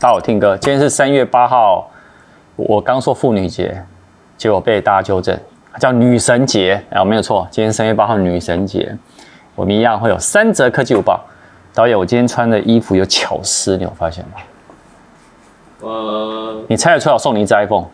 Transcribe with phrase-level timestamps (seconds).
[0.00, 0.56] 大家好，听歌。
[0.56, 1.90] 今天是三月八号，
[2.56, 3.84] 我刚说妇女节，
[4.38, 5.38] 结果被大家纠正，
[5.78, 6.82] 叫女神节。
[6.88, 8.96] 哎，没有错，今天三月八号女神节，
[9.54, 11.20] 我们一样会有三则科技午报。
[11.74, 14.40] 导演，我今天穿的衣服有巧思，你有发现吗？
[15.80, 17.84] 呃，你猜得出来，我送你一只 iPhone。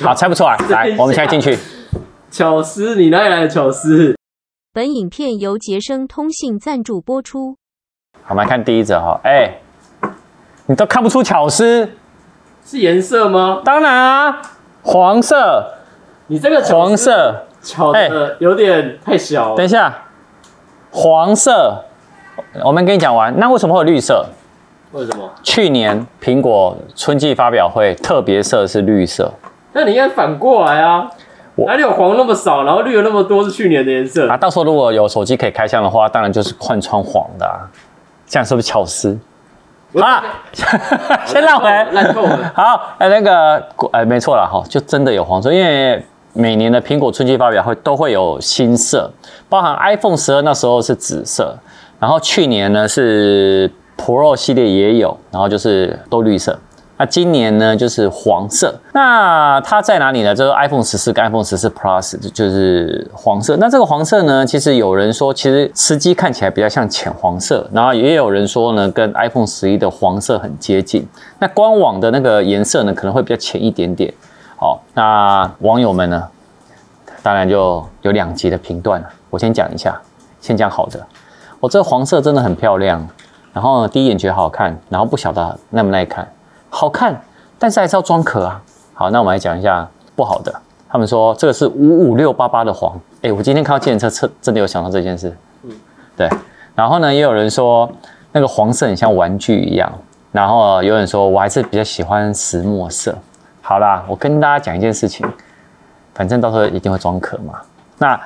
[0.00, 1.58] 好，猜不出来， 来，我们现在进去。
[2.30, 4.16] 巧思，你哪里来的巧思？
[4.72, 7.58] 本影片由杰生通信赞助播出。
[8.22, 9.58] 好，我们来看第一则哈，哎。
[10.66, 11.90] 你都看不出巧思，
[12.64, 13.60] 是颜色吗？
[13.64, 14.42] 当然啊，
[14.82, 15.72] 黄色。
[16.28, 20.04] 你这个黄色巧的有点太小等一下，
[20.90, 21.84] 黄色，
[22.64, 23.38] 我们跟你讲完。
[23.38, 24.24] 那为什么会有绿色？
[24.92, 25.30] 为什么？
[25.42, 29.30] 去年苹果春季发表会特别色是绿色。
[29.74, 31.10] 那你应该反过来啊，
[31.56, 34.36] 哪里有黄那么少，然后绿有那么多是去年的颜色啊？
[34.38, 37.68] 到时候如果有手机可以开箱的话，当然就是换穿黄的啊。
[38.26, 39.18] 这样是不是巧思？
[39.94, 40.24] 好了，
[41.26, 42.12] 先绕回来。
[42.54, 43.62] 好，哎，那个，
[43.92, 49.10] 哎，没错了哈，就真的有黄色，因为每年的苹果春季发表会都会有新色，
[49.48, 51.56] 包含 iPhone 十二那时候是紫色，
[52.00, 56.58] 然后去年呢是 Pro 系列也有，然后就是都绿色。
[56.96, 58.72] 那今年呢，就是黄色。
[58.92, 60.32] 那它在哪里呢？
[60.32, 63.56] 就是 iPhone 十四跟 iPhone 十四 Plus 就是黄色。
[63.56, 67.68] 那这个黄色呢，其实有人说，其实实际看起来比较像浅黄色。
[67.72, 71.04] 然后也有人说呢，跟 iPhone 十一的黄色很接近。
[71.40, 74.14] 那官网的那个颜色呢，可能会比较浅一点点。
[74.56, 76.28] 好，那网友们呢，
[77.24, 79.08] 当然就有两极的评断了。
[79.30, 80.00] 我先讲一下，
[80.40, 81.04] 先讲好的。
[81.58, 83.04] 我这个黄色真的很漂亮，
[83.52, 86.28] 然后，第一眼觉得好看，然后不晓得耐不耐看。
[86.74, 87.18] 好看，
[87.56, 88.60] 但是还是要装壳啊。
[88.94, 90.52] 好，那我们来讲一下不好的。
[90.88, 92.92] 他们说这个是五五六八八的黄。
[93.18, 95.32] 哎、欸，我今天看到计程车车，真的有想到这件事。
[95.62, 95.70] 嗯，
[96.16, 96.28] 对。
[96.74, 97.88] 然后呢，也有人说
[98.32, 99.88] 那个黄色很像玩具一样。
[100.32, 103.16] 然后有人说我还是比较喜欢石墨色。
[103.62, 105.24] 好啦，我跟大家讲一件事情，
[106.12, 107.60] 反正到时候一定会装壳嘛。
[107.98, 108.20] 那。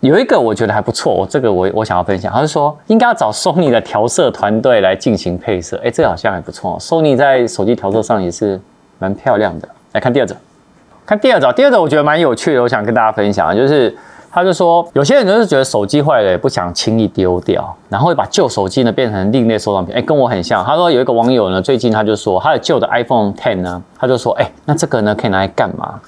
[0.00, 8.58] 有一个我觉得还不错，我这个我我想要分享，他是说应该要找 Sony 的调色团队来进行配色，哎，这个好像还不错，Sony 在手机调色上也是
[8.98, 9.68] 蛮漂亮的。
[9.92, 10.34] 来看第二则，
[11.04, 13.94] 看第二则，第二则我觉得蛮有趣的，我想跟大家分享，就是
[14.30, 20.64] 他就说有些人就是觉得手机坏了也不想轻易丢掉，然后会把旧手机呢变成另类收藏品，哎，跟我很像。
[20.64, 26.00] 他说有一个网友呢，最近他就说他的旧的 iPhone Ten 呢，他就说，哎，那这个呢可以拿来干嘛？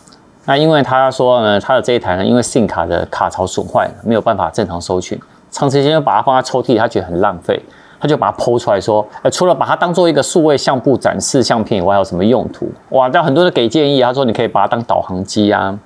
[0.44, 7.62] 那因为他说呢，他的这一台呢，因为 SIM 卡的卡槽损坏了，没有办法正常收取，长时间把它放在抽屉里，他觉得很浪费，
[8.00, 12.68] 他就把它剖出来说，呃，除了把它当做一个数位相簿展示相片以外，还有什么用途？
[12.88, 15.78] 哇，这样很多人给建议，他说你可以把它当导航机啊，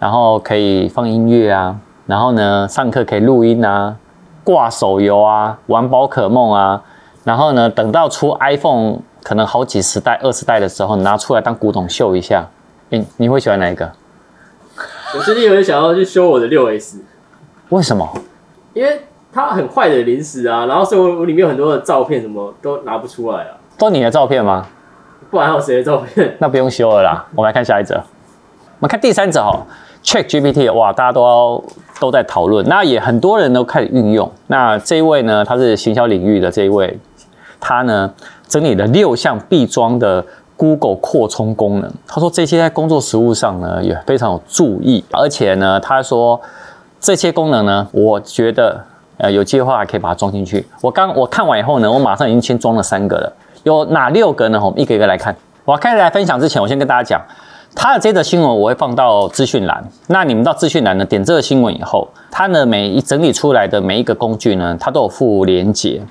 [0.00, 3.94] 然后可以放音乐啊，然后呢，上课可以录音啊，
[4.42, 6.82] 挂手游啊，玩宝可梦啊，
[7.22, 12.44] 然后呢，等到出 iPhone 可能好几十代、二十代的时候，拿出来当古董秀一下。
[12.90, 13.90] 你你会喜欢哪一个？
[15.14, 17.02] 我最近有点想要去修我的六 S，
[17.70, 18.08] 为什么？
[18.72, 23.56] 因为它很坏的临时啊，然后所以我我里面有很多的照片，什么都拿不出来啊。
[23.76, 24.66] 都你的照片吗？
[25.30, 26.36] 不然还有谁的照片？
[26.40, 27.26] 那不用修了啦。
[27.34, 29.66] 我们来看下一则，我们看第三则哈
[30.02, 31.62] Check GPT，哇，大家都要
[32.00, 34.30] 都在讨论，那也很多人都开始运用。
[34.46, 36.98] 那这一位呢，他是行销领域的这一位，
[37.60, 38.14] 他呢
[38.46, 40.24] 整理了六项必装的。
[40.58, 46.38] Google 扩充功能，他说这些在工作实务上呢也非常有注意，而且呢，他说
[47.00, 48.84] 这些功能呢，我觉得
[49.18, 50.66] 呃有计划可以把它装进去。
[50.80, 53.32] 我刚我看完以后呢，我马上已经先装了三个了，
[53.62, 54.60] 有哪六个呢？
[54.62, 55.34] 我们一个一个来看。
[55.64, 57.22] 我开始来分享之前，我先跟大家讲，
[57.76, 66.02] 他的这则新闻我会放到资讯栏，那你们到资讯栏呢点这个新闻以后，它呢每一整理出来的每一个工具呢，它都有附连结。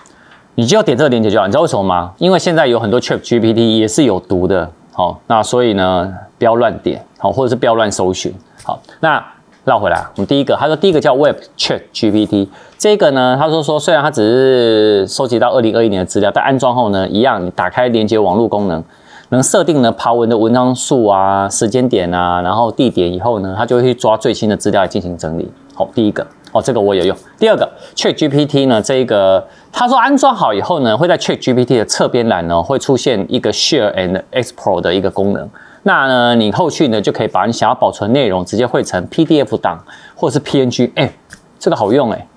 [0.60, 2.12] 你就要点这个链接就好，你知道为什么吗？
[2.18, 9.24] 因为现在有很多 ChatGPT 也是有毒的，好，那所以呢，不要乱点，好，或者是不要乱搜寻，好，那
[9.66, 18.84] 绕回来，我们第一个，他说第一个叫 Web ChatGPT，这个呢，他说说虽然它只是收集到二零二一年的资料，但安装后呢，一样，你打开连接网络功能，
[19.30, 26.26] 能设定呢爬文的文章数啊、时间点啊，然后地点以后呢，它就会去抓最新的资料来进行整理，好，第一个。
[26.52, 27.16] 哦，这个我有用。
[27.38, 35.50] 第二个，ChatGPT 呢，这一个他说安装好以后呢，会在 ChatGPT 的侧边栏呢，会出现一个 Share and Export 的一个功能。
[35.84, 39.84] 那呢，你后续呢就可以把你想要保存内容直接汇成 PDF 档
[40.16, 40.92] 或是 PNG。
[40.96, 41.12] 哎，
[41.60, 42.28] 这个好用哎。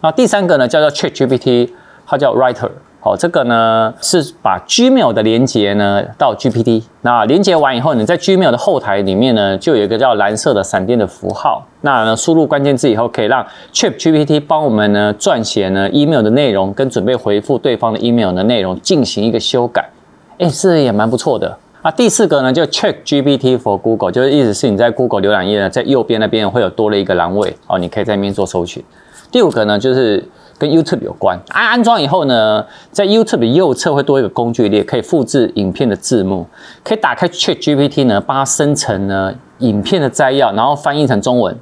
[0.00, 1.70] 那第三个呢，叫做 ChatGPT，
[2.06, 2.70] 它叫 Writer。
[3.02, 11.66] 好，这个呢是把 Gmail 的连接呢到 GPT，那连接完以后，你在 Gmail 的后台里面呢，就有一个叫蓝色的闪电的符号。
[11.80, 19.88] 那呢，输入关键字以后，可以让 ChatGPT 帮我们呢撰写呢 email 的内容，跟准备回复对方的 email 的内容进行一个修改。
[20.36, 21.90] 哎，是也蛮不错的啊。
[21.90, 28.84] 第四个呢，就 Check GPT for Google，就是意思是你在 Google 浏览页呢，在右边那边会有多了一个栏位哦，你可以在那边做搜寻。
[29.32, 30.22] 第五个呢，就是
[30.60, 32.62] 跟 YouTube 有关，安安装以后呢，
[32.92, 36.46] 在 YouTube 的右侧会多一个工具列，可以复制影片的字幕，
[36.84, 41.58] 可以打开 Check GPT 呢，帮它生成呢影片的摘要，然后翻译成中文。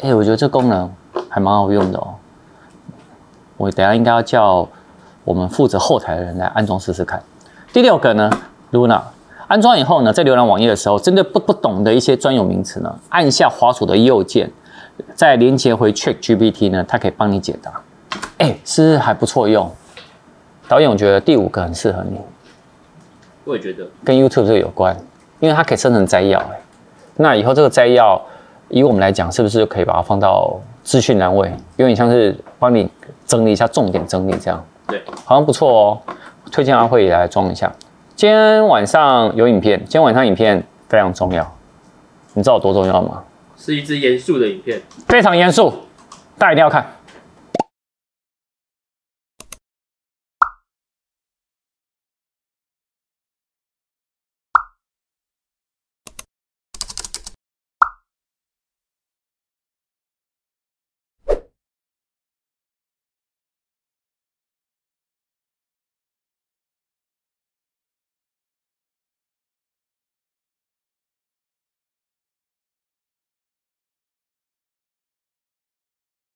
[0.00, 0.88] 哎，我觉得这功能
[1.28, 2.14] 还蛮好用的哦。
[3.56, 4.68] 我等下应该要叫
[5.24, 7.20] 我们负责后台的人来安装试试看。
[7.72, 8.30] 第六个呢
[8.70, 9.00] ，Luna
[9.48, 14.48] 安装以后呢，在浏览网页的时候，针对不不懂的一些专有名词呢，按下滑鼠的右键，
[15.16, 17.72] 再连接回 ChatGPT 呢，它可以帮你解答。
[18.40, 19.70] 哎，是不是还不错用？
[20.66, 22.18] 导演，我觉得第五个很适合你。
[23.44, 24.96] 我也觉得跟 YouTube 这个有关，
[25.40, 26.38] 因为它可以生成摘要。
[26.38, 26.60] 哎，
[27.16, 28.18] 那以后这个摘要，
[28.70, 31.52] 以我们来讲，是不是就可以把它放到资讯栏位？
[31.76, 32.88] 有点像是帮你
[33.26, 34.64] 整理一下重点，整理这样。
[34.86, 35.98] 对，好像不错哦。
[36.50, 37.70] 推荐阿慧也来装一下。
[38.16, 41.46] 今天晚上有影片，今天晚上影片非常重要，
[42.32, 43.22] 你知道有多重要吗？
[43.58, 45.70] 是一支严肃的影片，非常严肃，
[46.38, 46.86] 大家一定要看。